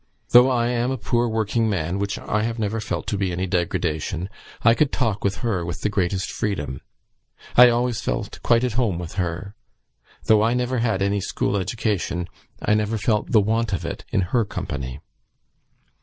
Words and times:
Though 0.31 0.49
I 0.49 0.69
am 0.69 0.89
a 0.89 0.97
poor 0.97 1.27
working 1.29 1.69
man 1.69 1.99
(which 1.99 2.17
I 2.17 2.41
have 2.41 2.57
never 2.57 2.79
felt 2.81 3.05
to 3.05 3.19
be 3.19 3.31
any 3.31 3.45
degradation), 3.45 4.29
I 4.63 4.73
could 4.73 4.91
talk 4.91 5.23
with 5.23 5.37
her 5.45 5.63
with 5.63 5.81
the 5.81 5.89
greatest 5.89 6.31
freedom. 6.31 6.81
I 7.55 7.69
always 7.69 8.01
felt 8.01 8.39
quite 8.41 8.63
at 8.63 8.71
home 8.73 8.97
with 8.97 9.13
her. 9.21 9.53
Though 10.23 10.41
I 10.41 10.55
never 10.55 10.79
had 10.79 11.03
any 11.03 11.21
school 11.21 11.55
education, 11.55 12.27
I 12.63 12.73
never 12.73 12.97
felt 12.97 13.31
the 13.31 13.41
want 13.41 13.73
of 13.73 13.85
it 13.85 14.03
in 14.11 14.21
her 14.21 14.43
company." 14.43 15.01